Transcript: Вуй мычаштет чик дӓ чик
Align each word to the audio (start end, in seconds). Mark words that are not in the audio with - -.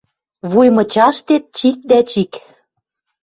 Вуй 0.51 0.67
мычаштет 0.75 1.43
чик 1.57 1.77
дӓ 1.89 1.99
чик 2.09 2.33